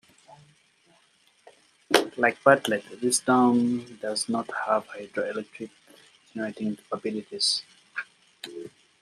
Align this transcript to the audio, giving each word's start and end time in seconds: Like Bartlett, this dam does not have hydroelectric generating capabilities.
Like 2.17 2.43
Bartlett, 2.43 2.83
this 2.99 3.19
dam 3.19 3.85
does 3.97 4.27
not 4.29 4.49
have 4.65 4.87
hydroelectric 4.87 5.69
generating 6.33 6.75
capabilities. 6.77 7.61